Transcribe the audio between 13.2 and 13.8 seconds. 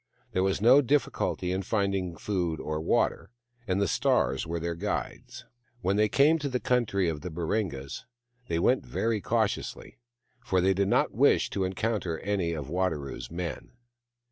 men.